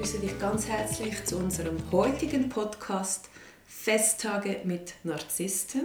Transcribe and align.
begrüße 0.00 0.20
dich 0.20 0.38
ganz 0.38 0.66
herzlich 0.66 1.26
zu 1.26 1.36
unserem 1.36 1.76
heutigen 1.92 2.48
Podcast 2.48 3.28
Festtage 3.68 4.62
mit 4.64 4.94
Narzissten. 5.04 5.82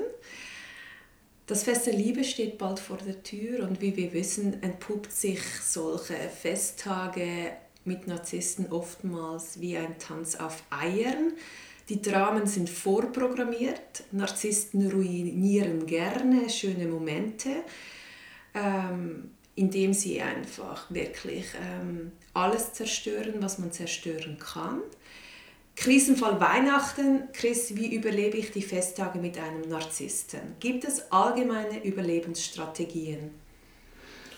Das 1.47 1.63
Fest 1.63 1.87
der 1.87 1.95
Liebe 1.95 2.23
steht 2.23 2.57
bald 2.57 2.79
vor 2.79 2.95
der 2.95 3.23
Tür 3.23 3.67
und 3.67 3.81
wie 3.81 3.97
wir 3.97 4.13
wissen, 4.13 4.63
entpuppt 4.63 5.11
sich 5.11 5.41
solche 5.61 6.13
Festtage 6.13 7.57
mit 7.83 8.07
Narzissten 8.07 8.71
oftmals 8.71 9.59
wie 9.59 9.75
ein 9.75 9.99
Tanz 9.99 10.37
auf 10.37 10.63
Eiern. 10.69 11.33
Die 11.89 12.01
Dramen 12.01 12.47
sind 12.47 12.69
vorprogrammiert, 12.69 14.05
Narzissten 14.13 14.89
ruinieren 14.91 15.87
gerne 15.87 16.49
schöne 16.49 16.87
Momente, 16.87 17.49
ähm, 18.53 19.31
indem 19.55 19.93
sie 19.93 20.21
einfach 20.21 20.89
wirklich 20.89 21.45
ähm, 21.61 22.11
alles 22.33 22.73
zerstören, 22.73 23.35
was 23.39 23.57
man 23.57 23.71
zerstören 23.71 24.37
kann. 24.37 24.81
Krisenfall 25.75 26.39
Weihnachten. 26.39 27.23
Chris, 27.33 27.75
wie 27.75 27.93
überlebe 27.95 28.37
ich 28.37 28.51
die 28.51 28.61
Festtage 28.61 29.19
mit 29.19 29.37
einem 29.37 29.67
Narzissten? 29.69 30.39
Gibt 30.59 30.85
es 30.85 31.11
allgemeine 31.11 31.83
Überlebensstrategien? 31.83 33.31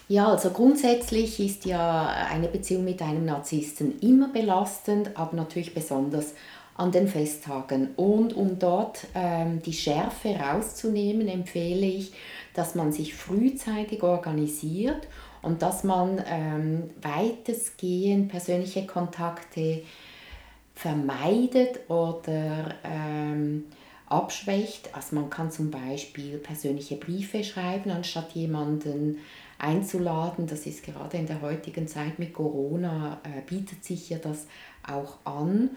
Ja, 0.09 0.29
also 0.29 0.51
grundsätzlich 0.51 1.39
ist 1.39 1.65
ja 1.65 2.07
eine 2.31 2.47
Beziehung 2.47 2.85
mit 2.85 3.01
einem 3.01 3.25
Narzissten 3.25 3.99
immer 3.99 4.29
belastend, 4.29 5.11
aber 5.15 5.35
natürlich 5.35 5.73
besonders 5.73 6.33
an 6.75 6.91
den 6.91 7.07
Festtagen. 7.07 7.89
Und 7.95 8.33
um 8.33 8.57
dort 8.57 9.07
ähm, 9.13 9.61
die 9.63 9.73
Schärfe 9.73 10.35
rauszunehmen, 10.35 11.27
empfehle 11.27 11.85
ich, 11.85 12.13
dass 12.57 12.73
man 12.73 12.91
sich 12.91 13.13
frühzeitig 13.13 14.01
organisiert 14.01 15.07
und 15.43 15.61
dass 15.61 15.83
man 15.83 16.19
ähm, 16.27 16.89
weitestgehend 17.01 18.29
persönliche 18.29 18.87
Kontakte 18.87 19.83
vermeidet 20.73 21.87
oder 21.87 22.73
ähm, 22.83 23.65
abschwächt. 24.07 24.89
Also 24.95 25.15
man 25.15 25.29
kann 25.29 25.51
zum 25.51 25.69
Beispiel 25.69 26.39
persönliche 26.39 26.95
Briefe 26.95 27.43
schreiben, 27.43 27.91
anstatt 27.91 28.31
jemanden 28.31 29.19
einzuladen. 29.59 30.47
Das 30.47 30.65
ist 30.65 30.83
gerade 30.83 31.17
in 31.17 31.27
der 31.27 31.41
heutigen 31.41 31.87
Zeit 31.87 32.17
mit 32.17 32.33
Corona, 32.33 33.21
äh, 33.23 33.41
bietet 33.47 33.85
sich 33.85 34.09
ja 34.09 34.17
das 34.17 34.47
auch 34.81 35.17
an. 35.25 35.69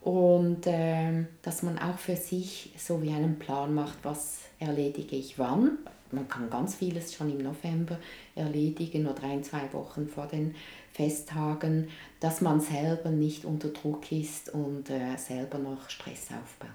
Und 0.00 0.66
äh, 0.66 1.26
dass 1.42 1.62
man 1.62 1.78
auch 1.78 1.98
für 1.98 2.16
sich 2.16 2.72
so 2.78 3.02
wie 3.02 3.10
einen 3.10 3.38
Plan 3.38 3.74
macht, 3.74 3.98
was 4.02 4.38
erledige 4.58 5.16
ich 5.16 5.38
wann. 5.38 5.78
Man 6.12 6.28
kann 6.28 6.50
ganz 6.50 6.74
vieles 6.74 7.14
schon 7.14 7.30
im 7.30 7.42
November 7.42 7.98
erledigen 8.34 9.06
oder 9.06 9.22
ein, 9.24 9.42
zwei 9.42 9.72
Wochen 9.72 10.08
vor 10.08 10.26
den 10.26 10.54
Festtagen, 10.92 11.88
dass 12.20 12.40
man 12.40 12.60
selber 12.60 13.10
nicht 13.10 13.44
unter 13.44 13.68
Druck 13.68 14.12
ist 14.12 14.50
und 14.50 14.90
äh, 14.90 15.16
selber 15.16 15.58
noch 15.58 15.88
Stress 15.88 16.28
aufbaut. 16.28 16.70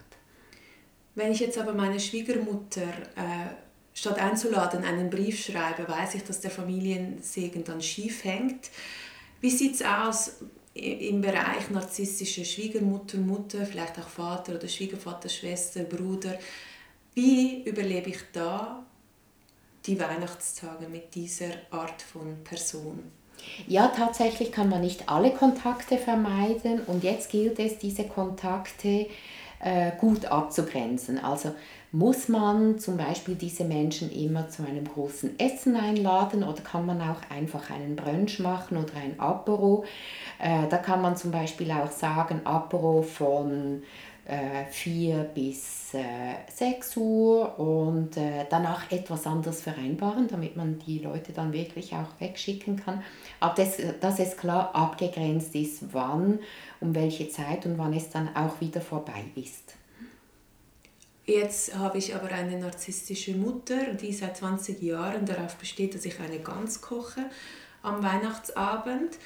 Wenn 1.13 1.31
ich 1.31 1.39
jetzt 1.39 1.57
aber 1.57 1.73
meine 1.73 1.99
Schwiegermutter 1.99 2.81
äh, 3.15 3.49
statt 3.93 4.19
einzuladen 4.19 4.83
einen 4.83 5.09
Brief 5.09 5.43
schreibe, 5.43 5.87
weiß 5.87 6.15
ich, 6.15 6.23
dass 6.23 6.41
der 6.41 6.51
Familiensegen 6.51 7.63
dann 7.63 7.81
schief 7.81 8.23
hängt. 8.23 8.69
Wie 9.41 9.49
sieht 9.49 9.75
es 9.75 9.83
aus 9.83 10.37
im 10.73 11.21
Bereich 11.21 11.69
narzisstische 11.71 12.45
Schwiegermutter, 12.45 13.17
Mutter, 13.17 13.65
vielleicht 13.65 13.97
auch 13.99 14.07
Vater 14.07 14.55
oder 14.55 14.67
Schwiegervater, 14.67 15.29
Schwester, 15.29 15.83
Bruder? 15.83 16.37
Wie 17.13 17.63
überlebe 17.63 18.09
ich 18.11 18.19
da 18.31 18.85
die 19.87 19.99
Weihnachtstage 19.99 20.87
mit 20.89 21.15
dieser 21.15 21.51
Art 21.71 22.01
von 22.01 22.43
Person? 22.43 23.11
Ja, 23.67 23.87
tatsächlich 23.87 24.51
kann 24.51 24.69
man 24.69 24.81
nicht 24.81 25.09
alle 25.09 25.31
Kontakte 25.31 25.97
vermeiden 25.97 26.81
und 26.85 27.03
jetzt 27.03 27.29
gilt 27.29 27.59
es, 27.59 27.77
diese 27.77 28.03
Kontakte 28.03 29.07
äh, 29.59 29.91
gut 29.99 30.25
abzugrenzen. 30.25 31.23
Also 31.23 31.53
muss 31.91 32.27
man 32.27 32.79
zum 32.79 32.97
Beispiel 32.97 33.35
diese 33.35 33.63
Menschen 33.63 34.11
immer 34.11 34.49
zu 34.49 34.63
einem 34.63 34.85
großen 34.85 35.39
Essen 35.39 35.75
einladen 35.75 36.43
oder 36.43 36.61
kann 36.61 36.85
man 36.85 37.01
auch 37.01 37.21
einfach 37.29 37.69
einen 37.69 37.95
Brunch 37.95 38.39
machen 38.39 38.77
oder 38.77 38.93
ein 38.95 39.19
Apero. 39.19 39.85
Äh, 40.39 40.67
da 40.69 40.77
kann 40.77 41.01
man 41.01 41.15
zum 41.15 41.31
Beispiel 41.31 41.71
auch 41.71 41.91
sagen, 41.91 42.41
Apero 42.43 43.01
von 43.01 43.83
4 44.71 45.15
äh, 45.15 45.25
bis 45.33 45.93
äh, 45.93 46.35
6 46.53 46.97
Uhr 46.97 47.57
und 47.57 48.17
äh, 48.17 48.45
danach 48.49 48.91
etwas 48.91 49.25
anderes 49.25 49.61
vereinbaren, 49.61 50.27
damit 50.27 50.57
man 50.57 50.79
die 50.79 50.99
Leute 50.99 51.31
dann 51.31 51.53
wirklich 51.53 51.93
auch 51.93 52.19
wegschicken 52.19 52.75
kann. 52.75 53.03
Aber 53.39 53.55
das, 53.55 53.77
dass 54.01 54.19
es 54.19 54.35
klar 54.35 54.75
abgegrenzt 54.75 55.55
ist, 55.55 55.93
wann, 55.93 56.39
um 56.81 56.93
welche 56.93 57.29
Zeit 57.29 57.65
und 57.65 57.77
wann 57.77 57.93
es 57.93 58.09
dann 58.09 58.35
auch 58.35 58.59
wieder 58.59 58.81
vorbei 58.81 59.23
ist. 59.35 59.75
Jetzt 61.25 61.75
habe 61.75 61.97
ich 61.97 62.15
aber 62.15 62.29
eine 62.29 62.57
narzisstische 62.57 63.33
Mutter, 63.35 63.93
die 63.93 64.13
seit 64.13 64.37
20 64.37 64.81
Jahren 64.81 65.25
darauf 65.25 65.55
besteht, 65.55 65.95
dass 65.95 66.05
ich 66.05 66.19
eine 66.19 66.39
Gans 66.39 66.81
koche 66.81 67.21
am 67.81 68.03
Weihnachtsabend 68.03 69.17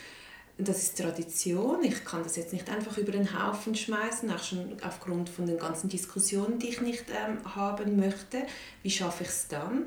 das 0.58 0.84
ist 0.84 0.98
Tradition. 0.98 1.84
Ich 1.84 2.04
kann 2.06 2.24
das 2.24 2.36
jetzt 2.36 2.54
nicht 2.54 2.70
einfach 2.70 2.98
über 2.98 3.12
den 3.12 3.28
Haufen 3.28 3.76
schmeißen, 3.76 4.32
auch 4.32 4.44
schon 4.44 4.78
aufgrund 4.86 5.30
von 5.30 5.46
den 5.46 5.58
ganzen 5.58 5.90
Diskussionen, 5.90 6.60
die 6.60 6.70
ich 6.70 6.82
nicht 6.82 7.06
ähm, 7.10 7.56
haben 7.56 7.98
möchte. 7.98 8.44
Wie 8.84 8.92
schaffe 8.92 9.24
ich 9.24 9.30
es 9.30 9.48
dann? 9.48 9.86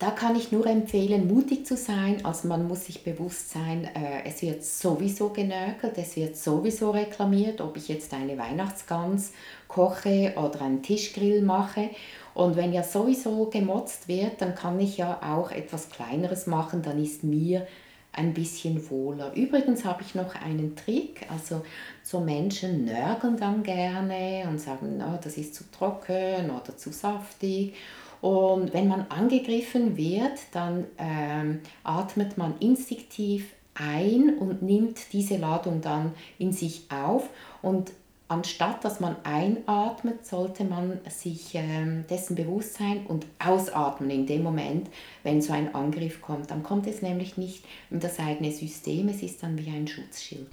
Da 0.00 0.10
kann 0.10 0.34
ich 0.34 0.50
nur 0.50 0.66
empfehlen, 0.66 1.28
mutig 1.28 1.66
zu 1.66 1.76
sein. 1.76 2.24
Also 2.24 2.48
man 2.48 2.66
muss 2.66 2.86
sich 2.86 3.04
bewusst 3.04 3.50
sein, 3.50 3.84
äh, 3.84 4.24
es 4.24 4.40
wird 4.40 4.64
sowieso 4.64 5.28
genörgelt, 5.28 5.98
es 5.98 6.16
wird 6.16 6.38
sowieso 6.38 6.90
reklamiert, 6.92 7.60
ob 7.60 7.76
ich 7.76 7.88
jetzt 7.88 8.14
eine 8.14 8.38
Weihnachtsgans 8.38 9.32
koche 9.68 10.32
oder 10.36 10.62
einen 10.62 10.82
Tischgrill 10.82 11.42
mache. 11.42 11.90
Und 12.32 12.56
wenn 12.56 12.72
ja 12.72 12.82
sowieso 12.82 13.50
gemotzt 13.50 14.08
wird, 14.08 14.40
dann 14.40 14.54
kann 14.54 14.80
ich 14.80 14.96
ja 14.96 15.20
auch 15.22 15.50
etwas 15.50 15.90
Kleineres 15.90 16.46
machen, 16.46 16.80
dann 16.80 17.02
ist 17.02 17.22
mir 17.22 17.66
ein 18.12 18.34
bisschen 18.34 18.90
wohler. 18.90 19.32
Übrigens 19.34 19.84
habe 19.84 20.02
ich 20.02 20.14
noch 20.14 20.34
einen 20.34 20.76
Trick, 20.76 21.26
also 21.30 21.62
so 22.02 22.20
Menschen 22.20 22.84
nörgeln 22.84 23.36
dann 23.36 23.62
gerne 23.62 24.44
und 24.48 24.60
sagen, 24.60 25.02
oh, 25.02 25.18
das 25.22 25.36
ist 25.36 25.54
zu 25.54 25.64
trocken 25.70 26.50
oder 26.50 26.76
zu 26.76 26.90
saftig. 26.90 27.74
Und 28.20 28.74
wenn 28.74 28.88
man 28.88 29.06
angegriffen 29.08 29.96
wird, 29.96 30.38
dann 30.52 30.86
ähm, 30.98 31.60
atmet 31.84 32.36
man 32.36 32.58
instinktiv 32.58 33.46
ein 33.74 34.36
und 34.38 34.62
nimmt 34.62 35.12
diese 35.12 35.36
Ladung 35.36 35.80
dann 35.80 36.12
in 36.38 36.52
sich 36.52 36.86
auf 36.90 37.30
und 37.62 37.92
anstatt 38.30 38.84
dass 38.84 39.00
man 39.00 39.16
einatmet, 39.24 40.24
sollte 40.24 40.64
man 40.64 41.00
sich 41.08 41.54
ähm, 41.54 42.04
dessen 42.08 42.36
bewusst 42.36 42.74
sein 42.74 43.04
und 43.06 43.26
ausatmen 43.38 44.10
in 44.10 44.26
dem 44.26 44.42
Moment, 44.42 44.88
wenn 45.24 45.42
so 45.42 45.52
ein 45.52 45.74
Angriff 45.74 46.22
kommt. 46.22 46.50
Dann 46.50 46.62
kommt 46.62 46.86
es 46.86 47.02
nämlich 47.02 47.36
nicht 47.36 47.64
in 47.90 47.98
das 47.98 48.18
eigene 48.20 48.52
System, 48.52 49.08
es 49.08 49.22
ist 49.22 49.42
dann 49.42 49.58
wie 49.58 49.70
ein 49.70 49.88
Schutzschild. 49.88 50.46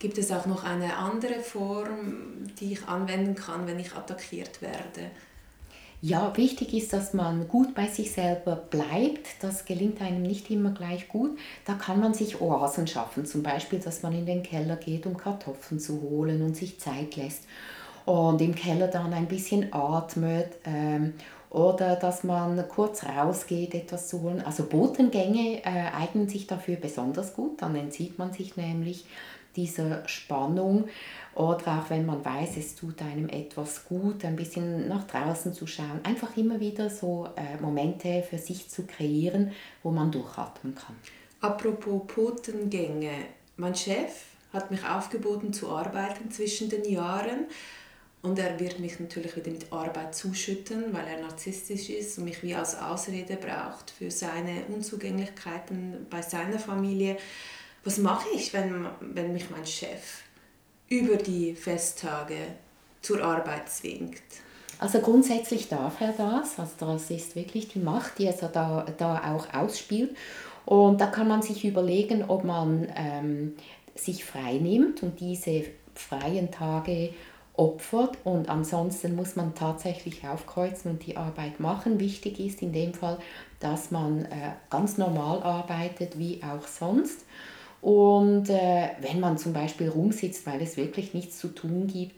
Gibt 0.00 0.18
es 0.18 0.32
auch 0.32 0.46
noch 0.46 0.64
eine 0.64 0.96
andere 0.96 1.38
Form, 1.38 2.44
die 2.58 2.72
ich 2.72 2.88
anwenden 2.88 3.36
kann, 3.36 3.68
wenn 3.68 3.78
ich 3.78 3.94
attackiert 3.94 4.60
werde? 4.60 5.12
Ja, 6.04 6.36
wichtig 6.36 6.74
ist, 6.74 6.92
dass 6.92 7.14
man 7.14 7.46
gut 7.46 7.76
bei 7.76 7.86
sich 7.86 8.10
selber 8.10 8.56
bleibt. 8.56 9.40
Das 9.40 9.64
gelingt 9.64 10.02
einem 10.02 10.22
nicht 10.22 10.50
immer 10.50 10.72
gleich 10.72 11.06
gut. 11.06 11.38
Da 11.64 11.74
kann 11.74 12.00
man 12.00 12.12
sich 12.12 12.40
Oasen 12.40 12.88
schaffen. 12.88 13.24
Zum 13.24 13.44
Beispiel, 13.44 13.78
dass 13.78 14.02
man 14.02 14.12
in 14.12 14.26
den 14.26 14.42
Keller 14.42 14.74
geht, 14.74 15.06
um 15.06 15.16
Kartoffeln 15.16 15.78
zu 15.78 16.02
holen 16.02 16.42
und 16.42 16.56
sich 16.56 16.80
Zeit 16.80 17.14
lässt. 17.14 17.44
Und 18.04 18.40
im 18.40 18.56
Keller 18.56 18.88
dann 18.88 19.12
ein 19.12 19.28
bisschen 19.28 19.72
atmet. 19.72 20.48
Ähm, 20.64 21.14
oder 21.50 21.94
dass 21.94 22.24
man 22.24 22.66
kurz 22.66 23.04
rausgeht, 23.04 23.72
etwas 23.72 24.08
zu 24.08 24.22
holen. 24.22 24.42
Also 24.44 24.64
Botengänge 24.64 25.58
äh, 25.64 25.92
eignen 25.96 26.28
sich 26.28 26.48
dafür 26.48 26.78
besonders 26.78 27.32
gut. 27.32 27.62
Dann 27.62 27.76
entzieht 27.76 28.18
man 28.18 28.32
sich 28.32 28.56
nämlich 28.56 29.04
dieser 29.54 30.08
Spannung 30.08 30.86
oder 31.34 31.78
auch 31.78 31.90
wenn 31.90 32.06
man 32.06 32.24
weiß, 32.24 32.56
es 32.58 32.74
tut 32.74 33.00
einem 33.02 33.28
etwas 33.28 33.84
gut, 33.84 34.24
ein 34.24 34.36
bisschen 34.36 34.88
nach 34.88 35.06
draußen 35.06 35.54
zu 35.54 35.66
schauen, 35.66 36.00
einfach 36.04 36.36
immer 36.36 36.60
wieder 36.60 36.90
so 36.90 37.28
äh, 37.36 37.60
Momente 37.60 38.22
für 38.28 38.38
sich 38.38 38.68
zu 38.68 38.86
kreieren, 38.86 39.52
wo 39.82 39.90
man 39.90 40.10
durchatmen 40.10 40.74
kann. 40.74 40.96
Apropos 41.40 42.02
Potengänge, 42.06 43.12
mein 43.56 43.74
Chef 43.74 44.24
hat 44.52 44.70
mich 44.70 44.84
aufgeboten 44.86 45.52
zu 45.52 45.70
arbeiten 45.70 46.30
zwischen 46.30 46.68
den 46.68 46.84
Jahren 46.84 47.46
Und 48.22 48.38
er 48.38 48.60
wird 48.60 48.78
mich 48.78 49.00
natürlich 49.00 49.34
wieder 49.34 49.50
mit 49.50 49.72
Arbeit 49.72 50.14
zuschütten, 50.14 50.92
weil 50.92 51.06
er 51.08 51.20
narzisstisch 51.20 51.90
ist 51.90 52.18
und 52.18 52.24
mich 52.24 52.42
wie 52.44 52.54
als 52.54 52.78
Ausrede 52.78 53.36
braucht 53.36 53.90
für 53.90 54.12
seine 54.12 54.64
Unzugänglichkeiten 54.66 56.06
bei 56.08 56.22
seiner 56.22 56.60
Familie. 56.60 57.16
Was 57.82 57.98
mache 57.98 58.28
ich, 58.32 58.52
wenn, 58.52 58.86
wenn 59.00 59.32
mich 59.32 59.50
mein 59.50 59.66
Chef 59.66 60.22
über 60.92 61.16
die 61.16 61.54
Festtage 61.54 62.36
zur 63.00 63.24
Arbeit 63.24 63.68
zwingt? 63.70 64.20
Also 64.78 65.00
grundsätzlich 65.00 65.68
darf 65.68 66.00
er 66.00 66.12
das. 66.12 66.58
Also 66.58 66.72
das 66.80 67.10
ist 67.10 67.34
wirklich 67.34 67.68
die 67.68 67.78
Macht, 67.78 68.18
die 68.18 68.26
er 68.26 68.34
da, 68.48 68.84
da 68.98 69.34
auch 69.34 69.54
ausspielt. 69.54 70.14
Und 70.66 71.00
da 71.00 71.06
kann 71.06 71.28
man 71.28 71.40
sich 71.40 71.64
überlegen, 71.64 72.24
ob 72.28 72.44
man 72.44 72.88
ähm, 72.94 73.54
sich 73.94 74.24
frei 74.24 74.58
nimmt 74.58 75.02
und 75.02 75.18
diese 75.18 75.64
freien 75.94 76.50
Tage 76.50 77.10
opfert 77.54 78.16
und 78.24 78.48
ansonsten 78.48 79.14
muss 79.14 79.36
man 79.36 79.54
tatsächlich 79.54 80.26
aufkreuzen 80.26 80.92
und 80.92 81.06
die 81.06 81.16
Arbeit 81.16 81.60
machen. 81.60 82.00
Wichtig 82.00 82.40
ist 82.40 82.62
in 82.62 82.72
dem 82.72 82.94
Fall, 82.94 83.18
dass 83.60 83.90
man 83.90 84.24
äh, 84.24 84.52
ganz 84.70 84.98
normal 84.98 85.42
arbeitet 85.42 86.18
wie 86.18 86.40
auch 86.42 86.66
sonst. 86.66 87.24
Und 87.82 88.48
äh, 88.48 88.90
wenn 89.00 89.18
man 89.18 89.36
zum 89.36 89.52
Beispiel 89.52 89.88
rumsitzt, 89.88 90.46
weil 90.46 90.62
es 90.62 90.76
wirklich 90.76 91.14
nichts 91.14 91.38
zu 91.38 91.48
tun 91.48 91.88
gibt, 91.88 92.14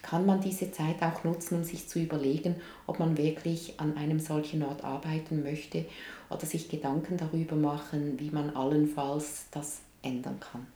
kann 0.00 0.24
man 0.24 0.40
diese 0.40 0.70
Zeit 0.70 1.02
auch 1.02 1.24
nutzen, 1.24 1.56
um 1.56 1.64
sich 1.64 1.88
zu 1.88 1.98
überlegen, 1.98 2.54
ob 2.86 3.00
man 3.00 3.18
wirklich 3.18 3.74
an 3.80 3.96
einem 3.96 4.20
solchen 4.20 4.62
Ort 4.62 4.84
arbeiten 4.84 5.42
möchte 5.42 5.84
oder 6.30 6.46
sich 6.46 6.68
Gedanken 6.68 7.16
darüber 7.16 7.56
machen, 7.56 8.18
wie 8.20 8.30
man 8.30 8.54
allenfalls 8.54 9.46
das 9.50 9.80
ändern 10.02 10.38
kann. 10.38 10.68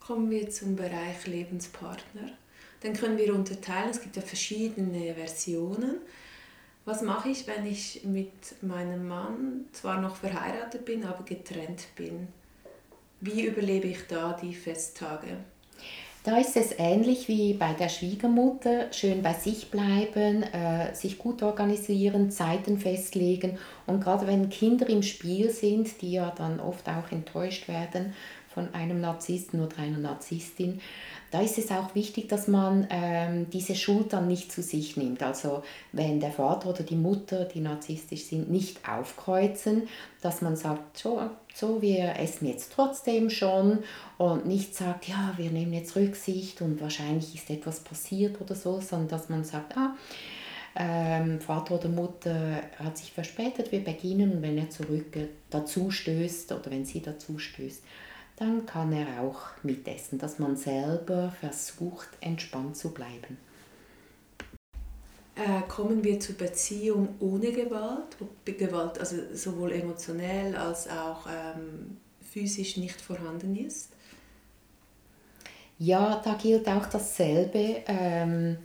Kommen 0.00 0.30
wir 0.30 0.48
zum 0.48 0.74
Bereich 0.74 1.26
Lebenspartner. 1.26 2.30
Dann 2.80 2.94
können 2.94 3.18
wir 3.18 3.34
unterteilen, 3.34 3.90
es 3.90 4.00
gibt 4.00 4.16
ja 4.16 4.22
verschiedene 4.22 5.14
Versionen. 5.14 5.96
Was 6.86 7.02
mache 7.02 7.28
ich, 7.28 7.46
wenn 7.46 7.66
ich 7.66 8.04
mit 8.04 8.62
meinem 8.62 9.06
Mann 9.06 9.66
zwar 9.72 10.00
noch 10.00 10.16
verheiratet 10.16 10.86
bin, 10.86 11.04
aber 11.04 11.24
getrennt 11.24 11.88
bin? 11.94 12.28
Wie 13.24 13.46
überlebe 13.46 13.86
ich 13.86 14.08
da 14.08 14.36
die 14.42 14.52
Festtage? 14.52 15.36
Da 16.24 16.38
ist 16.38 16.56
es 16.56 16.74
ähnlich 16.76 17.28
wie 17.28 17.54
bei 17.54 17.72
der 17.72 17.88
Schwiegermutter, 17.88 18.92
schön 18.92 19.22
bei 19.22 19.32
sich 19.32 19.70
bleiben, 19.70 20.42
äh, 20.42 20.92
sich 20.92 21.18
gut 21.18 21.40
organisieren, 21.44 22.32
Zeiten 22.32 22.78
festlegen 22.78 23.58
und 23.86 24.02
gerade 24.02 24.26
wenn 24.26 24.48
Kinder 24.48 24.88
im 24.88 25.04
Spiel 25.04 25.50
sind, 25.50 26.02
die 26.02 26.12
ja 26.12 26.32
dann 26.36 26.58
oft 26.58 26.88
auch 26.88 27.12
enttäuscht 27.12 27.68
werden 27.68 28.12
von 28.52 28.72
einem 28.74 29.00
Narzissten 29.00 29.60
oder 29.60 29.78
einer 29.78 29.98
Narzisstin, 29.98 30.80
da 31.32 31.40
ist 31.40 31.56
es 31.56 31.70
auch 31.70 31.94
wichtig, 31.94 32.28
dass 32.28 32.46
man 32.46 32.86
ähm, 32.90 33.48
diese 33.50 33.74
Schuld 33.74 34.12
dann 34.12 34.28
nicht 34.28 34.52
zu 34.52 34.62
sich 34.62 34.98
nimmt. 34.98 35.22
Also 35.22 35.62
wenn 35.92 36.20
der 36.20 36.30
Vater 36.30 36.68
oder 36.68 36.82
die 36.82 36.96
Mutter, 36.96 37.46
die 37.46 37.60
narzisstisch 37.60 38.24
sind, 38.24 38.50
nicht 38.50 38.86
aufkreuzen, 38.86 39.88
dass 40.20 40.42
man 40.42 40.56
sagt, 40.56 40.98
so, 40.98 41.22
so 41.54 41.80
wir 41.80 42.16
essen 42.18 42.48
jetzt 42.48 42.72
trotzdem 42.72 43.30
schon 43.30 43.78
und 44.18 44.46
nicht 44.46 44.74
sagt, 44.74 45.08
ja, 45.08 45.32
wir 45.38 45.50
nehmen 45.50 45.72
jetzt 45.72 45.96
Rücksicht 45.96 46.60
und 46.60 46.82
wahrscheinlich 46.82 47.34
ist 47.34 47.48
etwas 47.48 47.80
passiert 47.80 48.38
oder 48.40 48.54
so, 48.54 48.80
sondern 48.82 49.08
dass 49.08 49.30
man 49.30 49.42
sagt, 49.42 49.74
ah, 49.78 49.96
ähm, 50.74 51.40
Vater 51.40 51.76
oder 51.76 51.88
Mutter 51.88 52.62
hat 52.78 52.98
sich 52.98 53.12
verspätet, 53.12 53.72
wir 53.72 53.84
beginnen 53.84 54.32
und 54.32 54.42
wenn 54.42 54.58
er 54.58 54.70
zurück 54.70 55.16
dazu 55.50 55.90
stößt 55.90 56.52
oder 56.52 56.70
wenn 56.70 56.84
sie 56.84 57.02
dazu 57.02 57.38
stößt, 57.38 57.82
dann 58.42 58.66
kann 58.66 58.92
er 58.92 59.22
auch 59.22 59.40
mitessen, 59.62 60.18
dass 60.18 60.40
man 60.40 60.56
selber 60.56 61.32
versucht, 61.38 62.08
entspannt 62.20 62.76
zu 62.76 62.92
bleiben. 62.92 63.38
Äh, 65.36 65.62
kommen 65.68 66.02
wir 66.02 66.18
zur 66.18 66.34
Beziehung 66.34 67.14
ohne 67.20 67.52
Gewalt, 67.52 68.16
wo 68.18 68.28
Gewalt 68.44 68.98
also 68.98 69.16
sowohl 69.32 69.72
emotionell 69.72 70.56
als 70.56 70.88
auch 70.88 71.26
ähm, 71.26 71.98
physisch 72.20 72.76
nicht 72.76 73.00
vorhanden 73.00 73.56
ist? 73.56 73.92
Ja, 75.78 76.20
da 76.24 76.34
gilt 76.34 76.68
auch 76.68 76.86
dasselbe. 76.86 77.82
Ähm, 77.86 78.58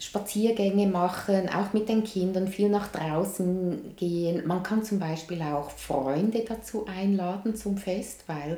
Spaziergänge 0.00 0.86
machen, 0.86 1.50
auch 1.50 1.74
mit 1.74 1.90
den 1.90 2.04
Kindern 2.04 2.48
viel 2.48 2.70
nach 2.70 2.90
draußen 2.90 3.96
gehen. 3.96 4.46
Man 4.46 4.62
kann 4.62 4.82
zum 4.82 4.98
Beispiel 4.98 5.42
auch 5.42 5.70
Freunde 5.70 6.42
dazu 6.48 6.86
einladen 6.86 7.54
zum 7.54 7.76
Fest, 7.76 8.24
weil 8.26 8.56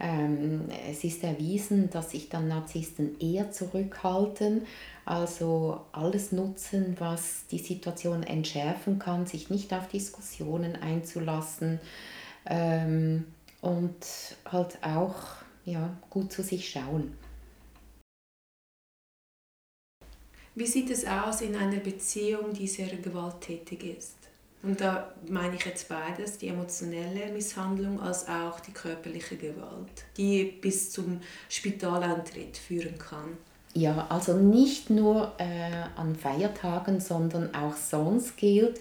ähm, 0.00 0.62
es 0.90 1.04
ist 1.04 1.22
erwiesen, 1.22 1.90
dass 1.90 2.10
sich 2.10 2.28
dann 2.28 2.48
Narzissten 2.48 3.20
eher 3.20 3.52
zurückhalten, 3.52 4.62
also 5.04 5.80
alles 5.92 6.32
nutzen, 6.32 6.96
was 6.98 7.46
die 7.52 7.60
Situation 7.60 8.24
entschärfen 8.24 8.98
kann, 8.98 9.26
sich 9.26 9.48
nicht 9.48 9.72
auf 9.72 9.86
Diskussionen 9.86 10.74
einzulassen 10.74 11.78
ähm, 12.46 13.26
und 13.60 14.04
halt 14.44 14.78
auch 14.82 15.14
ja, 15.64 15.96
gut 16.10 16.32
zu 16.32 16.42
sich 16.42 16.68
schauen. 16.68 17.16
Wie 20.54 20.66
sieht 20.66 20.90
es 20.90 21.06
aus 21.06 21.42
in 21.42 21.54
einer 21.56 21.78
Beziehung, 21.78 22.52
die 22.52 22.66
sehr 22.66 22.88
gewalttätig 22.96 23.96
ist? 23.96 24.16
Und 24.62 24.80
da 24.80 25.14
meine 25.28 25.56
ich 25.56 25.64
jetzt 25.64 25.88
beides, 25.88 26.36
die 26.36 26.48
emotionelle 26.48 27.32
Misshandlung 27.32 28.00
als 28.00 28.28
auch 28.28 28.60
die 28.60 28.72
körperliche 28.72 29.36
Gewalt, 29.36 30.04
die 30.16 30.44
bis 30.44 30.90
zum 30.90 31.20
Spitalantritt 31.48 32.58
führen 32.58 32.98
kann. 32.98 33.38
Ja, 33.72 34.06
also 34.10 34.36
nicht 34.36 34.90
nur 34.90 35.32
äh, 35.38 35.84
an 35.96 36.16
Feiertagen, 36.16 37.00
sondern 37.00 37.54
auch 37.54 37.76
sonst 37.76 38.36
gilt, 38.36 38.80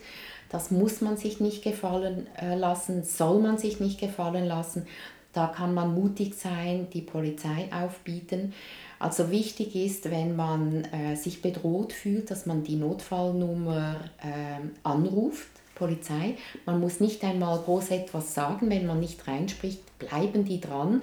das 0.50 0.72
muss 0.72 1.00
man 1.00 1.16
sich 1.16 1.40
nicht 1.40 1.64
gefallen 1.64 2.28
äh, 2.36 2.56
lassen, 2.56 3.04
soll 3.04 3.40
man 3.40 3.58
sich 3.58 3.80
nicht 3.80 4.00
gefallen 4.00 4.46
lassen. 4.46 4.88
Da 5.32 5.48
kann 5.48 5.76
man 5.76 5.94
mutig 5.94 6.34
sein, 6.34 6.88
die 6.92 7.04
Polizei 7.04 7.70
aufbieten. 7.72 8.54
Also 9.00 9.32
wichtig 9.32 9.76
ist, 9.76 10.12
wenn 10.12 10.36
man 10.36 10.84
äh, 10.86 11.16
sich 11.16 11.42
bedroht 11.42 11.94
fühlt, 11.94 12.30
dass 12.30 12.46
man 12.46 12.64
die 12.64 12.76
Notfallnummer 12.76 13.96
äh, 14.22 14.60
anruft, 14.84 15.48
Polizei. 15.76 16.36
Man 16.66 16.82
muss 16.82 17.00
nicht 17.00 17.24
einmal 17.24 17.58
groß 17.60 17.92
etwas 17.92 18.34
sagen, 18.34 18.70
wenn 18.70 18.86
man 18.86 19.00
nicht 19.00 19.26
reinspricht, 19.28 19.98
bleiben 19.98 20.44
die 20.44 20.60
dran 20.60 21.02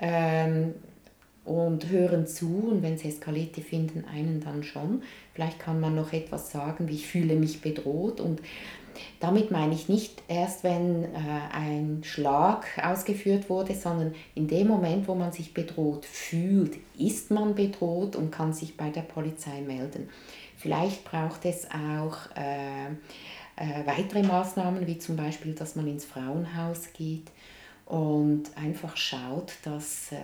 ähm, 0.00 0.74
und 1.44 1.90
hören 1.90 2.26
zu 2.26 2.70
und 2.70 2.82
wenn 2.82 2.94
es 2.94 3.04
eskaliert, 3.04 3.56
die 3.56 3.62
finden 3.62 4.06
einen 4.06 4.40
dann 4.40 4.64
schon. 4.64 5.02
Vielleicht 5.34 5.58
kann 5.58 5.78
man 5.78 5.94
noch 5.94 6.14
etwas 6.14 6.50
sagen, 6.50 6.88
wie 6.88 6.94
ich 6.94 7.06
fühle 7.06 7.36
mich 7.36 7.60
bedroht 7.60 8.20
und 8.20 8.40
damit 9.20 9.50
meine 9.50 9.74
ich 9.74 9.88
nicht 9.88 10.22
erst, 10.28 10.64
wenn 10.64 11.04
äh, 11.04 11.08
ein 11.52 12.02
Schlag 12.04 12.66
ausgeführt 12.82 13.48
wurde, 13.50 13.74
sondern 13.74 14.14
in 14.34 14.48
dem 14.48 14.68
Moment, 14.68 15.08
wo 15.08 15.14
man 15.14 15.32
sich 15.32 15.54
bedroht 15.54 16.04
fühlt, 16.04 16.76
ist 16.98 17.30
man 17.30 17.54
bedroht 17.54 18.16
und 18.16 18.30
kann 18.30 18.52
sich 18.52 18.76
bei 18.76 18.90
der 18.90 19.02
Polizei 19.02 19.60
melden. 19.60 20.08
Vielleicht 20.56 21.04
braucht 21.04 21.44
es 21.44 21.68
auch 21.70 22.16
äh, 22.36 22.88
äh, 23.56 23.86
weitere 23.86 24.22
Maßnahmen, 24.22 24.86
wie 24.86 24.98
zum 24.98 25.16
Beispiel, 25.16 25.54
dass 25.54 25.76
man 25.76 25.86
ins 25.86 26.04
Frauenhaus 26.04 26.92
geht 26.92 27.30
und 27.86 28.44
einfach 28.56 28.96
schaut, 28.96 29.52
dass 29.62 30.12
äh, 30.12 30.16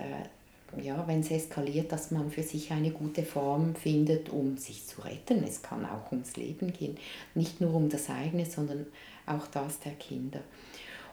ja, 0.81 1.07
wenn 1.07 1.21
es 1.21 1.31
eskaliert, 1.31 1.91
dass 1.91 2.11
man 2.11 2.29
für 2.29 2.43
sich 2.43 2.71
eine 2.71 2.91
gute 2.91 3.23
Form 3.23 3.75
findet, 3.75 4.29
um 4.29 4.57
sich 4.57 4.85
zu 4.85 5.01
retten. 5.01 5.43
Es 5.43 5.61
kann 5.61 5.85
auch 5.85 6.11
ums 6.11 6.35
Leben 6.35 6.73
gehen, 6.73 6.97
nicht 7.33 7.61
nur 7.61 7.73
um 7.73 7.89
das 7.89 8.09
eigene, 8.09 8.45
sondern 8.45 8.85
auch 9.25 9.47
das 9.47 9.79
der 9.79 9.93
Kinder. 9.93 10.41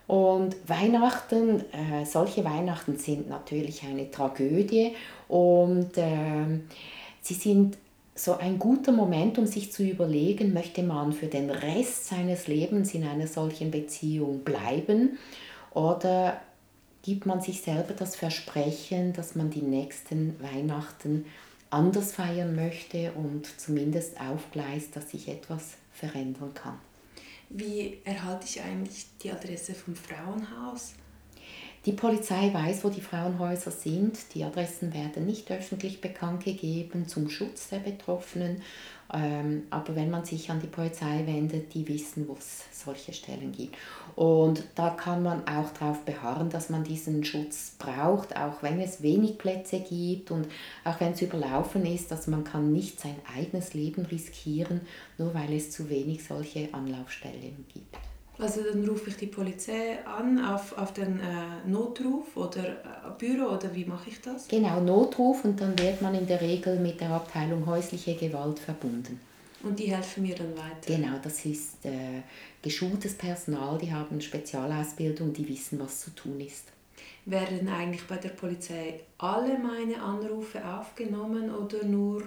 Und 0.07 0.57
Weihnachten, 0.69 1.61
äh, 1.73 2.05
solche 2.05 2.45
Weihnachten 2.45 2.99
sind 2.99 3.29
natürlich 3.29 3.83
eine 3.85 4.11
Tragödie 4.11 4.93
und 5.29 5.97
äh, 5.97 6.61
sie 7.21 7.35
sind 7.35 7.79
so 8.15 8.37
ein 8.37 8.59
guter 8.59 8.93
Moment, 8.93 9.39
um 9.39 9.47
sich 9.47 9.73
zu 9.73 9.83
überlegen, 9.85 10.53
möchte 10.53 10.83
man 10.83 11.13
für 11.13 11.27
den 11.27 11.51
Rest 11.51 12.09
seines 12.09 12.47
Lebens 12.47 12.95
in 12.95 13.07
einer 13.07 13.27
solchen 13.27 13.71
Beziehung 13.71 14.41
bleiben 14.41 15.19
oder 15.73 16.41
gibt 17.03 17.27
man 17.27 17.41
sich 17.41 17.63
selber 17.63 17.95
das 17.95 18.17
Versprechen, 18.17 19.13
dass 19.13 19.35
man 19.35 19.51
die 19.51 19.63
nächsten 19.63 20.41
Weihnachten 20.41 21.27
anders 21.71 22.13
feiern 22.13 22.55
möchte 22.55 23.13
und 23.13 23.47
zumindest 23.61 24.21
aufgleist, 24.21 24.95
dass 24.95 25.11
sich 25.11 25.29
etwas 25.29 25.75
verändern 25.93 26.55
kann. 26.55 26.79
Wie 27.49 27.99
erhalte 28.05 28.47
ich 28.47 28.63
eigentlich 28.63 29.07
die 29.23 29.31
Adresse 29.31 29.75
vom 29.75 29.95
Frauenhaus? 29.95 30.95
Die 31.85 31.93
Polizei 31.93 32.55
weiß, 32.55 32.85
wo 32.85 32.91
die 32.91 33.01
Frauenhäuser 33.01 33.73
sind. 33.73 34.17
Die 34.35 34.45
Adressen 34.45 34.95
werden 34.95 35.27
nicht 35.27 35.51
öffentlich 35.51 36.01
bekannt 36.01 36.45
gegeben 36.45 37.09
zum 37.09 37.29
Schutz 37.29 37.71
der 37.71 37.81
Betroffenen. 37.81 38.63
Ähm, 39.13 39.65
aber 39.69 39.97
wenn 39.97 40.09
man 40.09 40.25
sich 40.25 40.49
an 40.49 40.61
die 40.61 40.69
Polizei 40.69 41.27
wendet, 41.27 41.75
die 41.75 41.87
wissen, 41.89 42.29
wo 42.29 42.35
es 42.35 42.67
solche 42.71 43.13
Stellen 43.13 43.51
gibt. 43.51 43.77
Und 44.15 44.63
da 44.77 44.91
kann 44.91 45.25
man 45.25 45.49
auch 45.49 45.71
darauf 45.71 46.05
beharren, 46.05 46.51
dass 46.51 46.71
man 46.71 46.85
diesen 46.85 47.25
Schutz 47.25 47.75
braucht, 47.79 48.37
auch 48.37 48.63
wenn 48.63 48.81
es 48.81 49.03
wenig 49.03 49.39
Plätze 49.39 49.81
gibt 49.81 50.31
und 50.31 50.47
auch 50.85 51.01
wenn 51.01 51.15
es 51.15 51.23
überlaufen 51.23 51.85
ist, 51.85 52.13
dass 52.13 52.29
man 52.29 52.45
kann 52.45 52.73
nicht 52.73 53.01
sein 53.01 53.17
eigenes 53.37 53.75
Leben 53.75 54.07
riskieren, 54.07 54.83
nur 55.19 55.35
weil 55.35 55.53
es 55.53 55.73
zu 55.73 55.91
wenig 55.91 56.25
solche 56.25 56.73
Anlaufstellen 56.73 57.67
gibt. 57.75 58.12
Also 58.43 58.61
dann 58.65 58.85
rufe 58.89 59.11
ich 59.11 59.17
die 59.17 59.29
Polizei 59.29 60.05
an 60.05 60.45
auf, 60.45 60.77
auf 60.77 60.93
den 60.93 61.21
äh, 61.21 61.69
Notruf 61.69 62.37
oder 62.37 62.65
äh, 62.65 62.75
Büro 63.17 63.55
oder 63.55 63.73
wie 63.73 63.85
mache 63.85 64.11
ich 64.11 64.21
das? 64.21 64.49
Genau, 64.49 64.81
Notruf 64.81 65.45
und 65.45 65.61
dann 65.61 65.79
wird 65.79 66.03
man 66.03 66.13
in 66.17 66.27
der 66.27 66.41
Regel 66.41 66.81
mit 66.81 67.01
der 67.01 67.11
Abteilung 67.11 67.65
häusliche 67.67 68.17
Gewalt 68.17 68.59
verbunden. 68.59 69.21
Und 69.63 69.79
die 69.79 69.95
helfen 69.95 70.25
mir 70.25 70.35
dann 70.35 70.57
weiter? 70.57 70.89
Genau, 70.89 71.19
das 71.23 71.45
ist 71.45 71.85
äh, 71.85 72.23
geschultes 72.61 73.15
Personal, 73.15 73.79
die 73.79 73.93
haben 73.93 74.21
Spezialausbildung, 74.21 75.33
die 75.33 75.49
wissen, 75.49 75.79
was 75.79 76.01
zu 76.01 76.11
tun 76.11 76.41
ist. 76.41 76.65
Werden 77.25 77.69
eigentlich 77.69 78.05
bei 78.09 78.17
der 78.17 78.31
Polizei 78.31 78.99
alle 79.19 79.57
meine 79.57 80.03
Anrufe 80.03 80.61
aufgenommen 80.65 81.55
oder 81.55 81.85
nur 81.85 82.25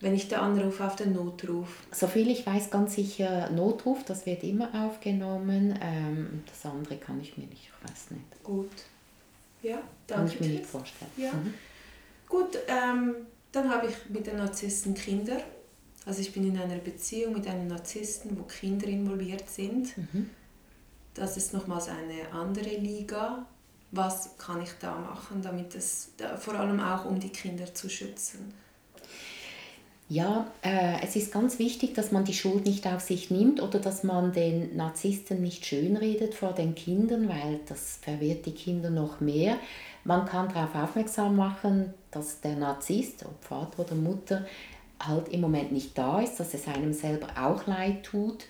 wenn 0.00 0.14
ich 0.14 0.28
da 0.28 0.40
anrufe 0.42 0.84
auf 0.84 0.96
den 0.96 1.14
Notruf? 1.14 1.68
Soviel 1.90 2.30
ich 2.30 2.46
weiß, 2.46 2.70
ganz 2.70 2.94
sicher 2.94 3.50
Notruf, 3.50 4.04
das 4.04 4.26
wird 4.26 4.42
immer 4.42 4.68
aufgenommen. 4.86 5.78
Ähm, 5.80 6.44
das 6.46 6.70
andere 6.70 6.96
kann 6.96 7.20
ich 7.20 7.36
mir 7.38 7.46
nicht, 7.46 7.70
ich 7.70 7.90
weiß 7.90 8.10
nicht. 8.10 8.44
Gut. 8.44 8.70
Ja, 9.62 9.78
danke. 10.06 10.24
Kann 10.24 10.26
ich 10.26 10.40
mir 10.40 10.58
nicht 10.58 10.66
vorstellen. 10.66 11.10
Ja. 11.16 11.32
Mhm. 11.32 11.54
Gut, 12.28 12.58
ähm, 12.68 13.14
dann 13.52 13.70
habe 13.70 13.86
ich 13.86 13.94
mit 14.10 14.26
den 14.26 14.36
Narzissten 14.36 14.94
Kinder. 14.94 15.40
Also 16.04 16.20
ich 16.20 16.32
bin 16.32 16.46
in 16.46 16.58
einer 16.58 16.76
Beziehung 16.76 17.32
mit 17.32 17.46
einem 17.48 17.66
Narzissten, 17.66 18.38
wo 18.38 18.42
Kinder 18.42 18.86
involviert 18.86 19.48
sind. 19.48 19.96
Mhm. 19.96 20.30
Das 21.14 21.36
ist 21.36 21.54
nochmals 21.54 21.88
eine 21.88 22.30
andere 22.32 22.76
Liga. 22.76 23.46
Was 23.92 24.36
kann 24.36 24.60
ich 24.60 24.70
da 24.78 24.98
machen, 24.98 25.40
damit 25.42 25.74
es 25.74 26.10
vor 26.38 26.54
allem 26.54 26.80
auch 26.80 27.06
um 27.06 27.18
die 27.18 27.30
Kinder 27.30 27.72
zu 27.72 27.88
schützen? 27.88 28.52
Ja, 30.08 30.46
äh, 30.62 31.02
es 31.02 31.16
ist 31.16 31.32
ganz 31.32 31.58
wichtig, 31.58 31.94
dass 31.94 32.12
man 32.12 32.24
die 32.24 32.32
Schuld 32.32 32.64
nicht 32.64 32.86
auf 32.86 33.00
sich 33.00 33.30
nimmt 33.32 33.60
oder 33.60 33.80
dass 33.80 34.04
man 34.04 34.32
den 34.32 34.76
Narzissten 34.76 35.42
nicht 35.42 35.66
schönredet 35.66 36.32
vor 36.34 36.52
den 36.52 36.76
Kindern, 36.76 37.28
weil 37.28 37.58
das 37.68 37.98
verwirrt 38.02 38.46
die 38.46 38.54
Kinder 38.54 38.90
noch 38.90 39.20
mehr. 39.20 39.56
Man 40.04 40.24
kann 40.24 40.48
darauf 40.48 40.76
aufmerksam 40.76 41.34
machen, 41.34 41.92
dass 42.12 42.40
der 42.40 42.54
Narzisst, 42.54 43.24
ob 43.24 43.42
Vater 43.42 43.80
oder 43.80 43.96
Mutter, 43.96 44.46
halt 45.00 45.28
im 45.28 45.40
Moment 45.40 45.72
nicht 45.72 45.98
da 45.98 46.20
ist, 46.20 46.38
dass 46.38 46.54
es 46.54 46.68
einem 46.68 46.92
selber 46.92 47.26
auch 47.36 47.66
leid 47.66 48.04
tut, 48.04 48.44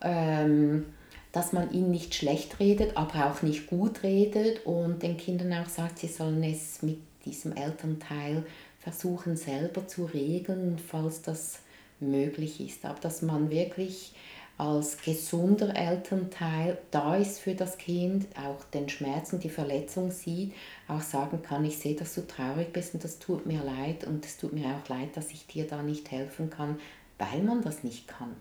ähm, 0.00 0.86
dass 1.32 1.52
man 1.52 1.72
ihn 1.72 1.90
nicht 1.90 2.14
schlecht 2.14 2.60
redet, 2.60 2.96
aber 2.96 3.26
auch 3.26 3.42
nicht 3.42 3.66
gut 3.66 4.04
redet 4.04 4.64
und 4.64 5.02
den 5.02 5.16
Kindern 5.16 5.52
auch 5.54 5.68
sagt, 5.68 5.98
sie 5.98 6.06
sollen 6.08 6.42
es 6.44 6.82
mit 6.82 6.98
diesem 7.24 7.54
Elternteil 7.54 8.44
versuchen 8.80 9.36
selber 9.36 9.86
zu 9.86 10.06
regeln, 10.06 10.78
falls 10.78 11.22
das 11.22 11.60
möglich 12.00 12.60
ist. 12.60 12.84
Aber 12.84 12.98
dass 12.98 13.22
man 13.22 13.50
wirklich 13.50 14.14
als 14.56 15.00
gesunder 15.00 15.74
Elternteil 15.74 16.76
da 16.90 17.16
ist 17.16 17.38
für 17.38 17.54
das 17.54 17.78
Kind, 17.78 18.26
auch 18.36 18.62
den 18.64 18.90
Schmerz 18.90 19.32
und 19.32 19.42
die 19.42 19.48
Verletzung 19.48 20.10
sieht, 20.10 20.52
auch 20.86 21.00
sagen 21.00 21.42
kann, 21.42 21.64
ich 21.64 21.78
sehe, 21.78 21.94
dass 21.94 22.14
du 22.14 22.26
traurig 22.26 22.72
bist 22.72 22.92
und 22.92 23.02
das 23.02 23.18
tut 23.18 23.46
mir 23.46 23.62
leid 23.62 24.04
und 24.04 24.24
es 24.24 24.36
tut 24.36 24.52
mir 24.52 24.66
auch 24.66 24.88
leid, 24.88 25.16
dass 25.16 25.30
ich 25.30 25.46
dir 25.46 25.66
da 25.66 25.82
nicht 25.82 26.10
helfen 26.10 26.50
kann, 26.50 26.78
weil 27.18 27.42
man 27.42 27.62
das 27.62 27.84
nicht 27.84 28.06
kann. 28.06 28.36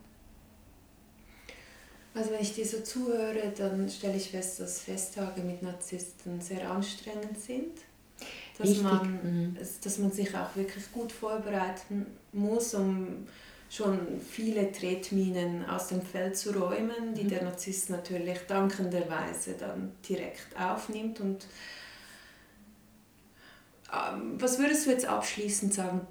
Also 2.13 2.31
wenn 2.31 2.41
ich 2.41 2.53
dir 2.53 2.65
so 2.65 2.81
zuhöre, 2.81 3.53
dann 3.58 3.88
stelle 3.88 4.17
ich 4.17 4.31
fest, 4.31 4.60
dass 4.60 4.81
Festtage 4.81 5.41
mit 5.41 5.62
Narzissten 5.62 6.41
sehr 6.41 6.69
anstrengend 6.69 7.39
sind 7.39 7.72
dass 8.60 8.82
man, 8.82 9.12
mhm. 9.24 9.58
dass 9.84 9.98
man 9.98 10.12
sich 10.12 10.36
auch 10.36 10.56
wirklich 10.56 10.92
gut 10.92 11.12
vorbereiten 11.12 12.06
muss, 12.34 12.74
um 12.74 13.25
schon 13.70 14.00
viele 14.30 14.72
Tretminen 14.72 15.68
aus 15.70 15.88
dem 15.88 16.01
Feld 16.01 16.36
zu 16.36 16.51
räumen, 16.51 17.13
die 17.16 17.24
mhm. 17.24 17.30
der 17.30 17.44
Narzisst 17.44 17.89
natürlich 17.89 18.39
dankenderweise 18.48 19.54
dann 19.58 19.94
direkt 20.08 20.60
aufnimmt. 20.60 21.20
Und 21.22 21.48
ähm, 23.94 24.36
was 24.39 24.60
würdest 24.60 24.86
du 24.86 24.92
jetzt 24.92 25.06
abschließend 25.06 25.74
sagen? 25.74 26.01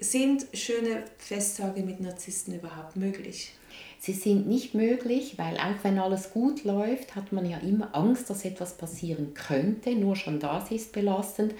Sind 0.00 0.46
schöne 0.52 1.04
Festtage 1.18 1.82
mit 1.82 2.00
Narzissten 2.00 2.54
überhaupt 2.54 2.96
möglich? 2.96 3.52
Sie 3.98 4.12
sind 4.12 4.46
nicht 4.46 4.74
möglich, 4.74 5.34
weil 5.36 5.56
auch 5.56 5.82
wenn 5.82 5.98
alles 5.98 6.30
gut 6.32 6.64
läuft, 6.64 7.16
hat 7.16 7.32
man 7.32 7.48
ja 7.48 7.58
immer 7.58 7.94
Angst, 7.94 8.28
dass 8.30 8.44
etwas 8.44 8.76
passieren 8.76 9.34
könnte. 9.34 9.94
Nur 9.94 10.16
schon 10.16 10.38
das 10.38 10.70
ist 10.70 10.92
belastend. 10.92 11.54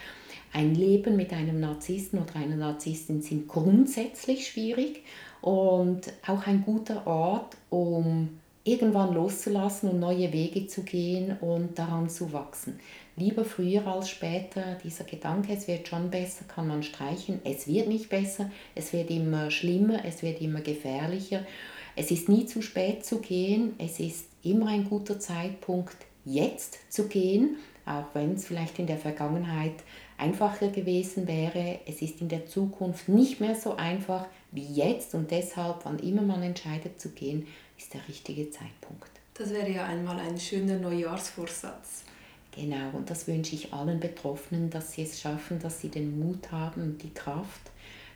Ein 0.53 0.75
Leben 0.75 1.17
mit 1.17 1.33
einem 1.33 1.61
Narzissten 1.61 2.21
oder 2.21 2.37
einer 2.37 2.57
Narzisstin 2.57 3.21
sind 3.21 3.49
grundsätzlich 3.49 4.47
schwierig 4.47 5.03
und 5.41 6.13
auch 6.27 6.47
ein 6.47 6.63
guter 6.63 7.07
Ort, 7.07 7.57
um 7.69 8.39
irgendwann 8.67 9.15
loszulassen 9.15 9.89
und 9.91 10.01
neue 10.01 10.33
Wege 10.33 10.67
zu 10.67 10.83
gehen 10.83 11.39
und 11.41 11.79
daran 11.79 12.11
zu 12.11 12.33
wachsen. 12.33 12.81
Lieber 13.17 13.45
früher 13.45 13.87
als 13.87 14.11
später, 14.11 14.77
dieser 14.83 15.05
Gedanke, 15.05 15.53
es 15.53 15.69
wird 15.69 15.89
schon 15.89 16.11
besser, 16.11 16.45
kann 16.47 16.67
man 16.67 16.83
streichen. 16.83 17.41
Es 17.45 17.69
wird 17.69 17.89
nicht 17.89 18.11
besser, 18.11 18.51
es 18.75 18.93
wird 18.93 19.09
immer 19.11 19.51
schlimmer, 19.51 20.05
es 20.05 20.23
wird 20.23 20.41
immer 20.41 20.61
gefährlicher. 20.61 21.47
Es 21.95 22.11
ist 22.11 22.29
nie 22.29 22.45
zu 22.45 22.61
spät 22.61 23.07
zu 23.07 23.21
gehen, 23.21 23.75
es 23.79 24.01
ist 24.01 24.27
immer 24.43 24.67
ein 24.67 24.85
guter 24.85 25.19
Zeitpunkt, 25.19 25.97
jetzt 26.25 26.93
zu 26.93 27.09
gehen, 27.09 27.57
auch 27.87 28.05
wenn 28.15 28.35
es 28.35 28.47
vielleicht 28.47 28.79
in 28.81 28.89
der 28.89 28.99
Vergangenheit 28.99 29.75
einfacher 30.19 30.69
gewesen 30.69 31.29
wäre. 31.29 31.79
Es 31.87 32.03
ist 32.03 32.21
in 32.21 32.29
der 32.29 32.47
Zukunft 32.47 33.09
nicht 33.09 33.41
mehr 33.41 33.55
so 33.55 33.77
einfach 33.77 34.27
wie 34.51 34.67
jetzt 34.67 35.15
und 35.15 35.31
deshalb, 35.31 35.85
wann 35.85 35.99
immer 36.01 36.23
man 36.23 36.43
entscheidet 36.43 37.01
zu 37.01 37.11
gehen, 37.11 37.47
ist 37.79 37.95
der 37.95 38.07
richtige 38.09 38.51
Zeitpunkt. 38.51 39.11
Das 39.35 39.51
wäre 39.51 39.71
ja 39.71 39.85
einmal 39.85 40.19
ein 40.19 40.39
schöner 40.39 40.79
Neujahrsvorsatz. 40.79 42.05
Genau, 42.53 42.91
und 42.97 43.11
das 43.11 43.27
wünsche 43.27 43.55
ich 43.55 43.75
allen 43.75 44.01
Betroffenen, 44.01 44.71
dass 44.71 44.93
sie 44.93 45.03
es 45.03 45.21
schaffen, 45.21 45.59
dass 45.59 45.81
sie 45.81 45.91
den 45.91 46.19
Mut 46.19 46.51
haben 46.51 46.83
und 46.83 47.03
die 47.03 47.13
Kraft, 47.13 47.71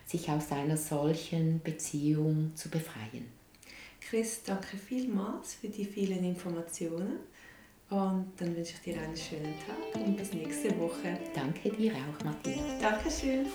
sich 0.07 0.29
aus 0.29 0.51
einer 0.51 0.77
solchen 0.77 1.61
Beziehung 1.61 2.51
zu 2.55 2.69
befreien. 2.69 3.31
Chris, 4.01 4.41
danke 4.43 4.77
vielmals 4.77 5.53
für 5.53 5.69
die 5.69 5.85
vielen 5.85 6.23
Informationen. 6.23 7.19
Und 7.89 8.31
dann 8.37 8.55
wünsche 8.55 8.73
ich 8.73 8.79
dir 8.81 9.01
einen 9.01 9.15
schönen 9.15 9.53
Tag 9.67 10.01
und 10.01 10.17
bis 10.17 10.33
nächste 10.33 10.77
Woche. 10.79 11.19
Danke 11.35 11.69
dir 11.71 11.93
auch, 11.93 12.23
Martina. 12.23 12.79
Dankeschön. 12.79 13.45